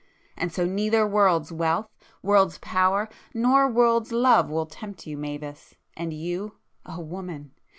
[0.35, 1.87] And so neither world's wealth,
[2.23, 7.51] world's power, nor world's love will tempt you, Mavis!—and you,—a woman!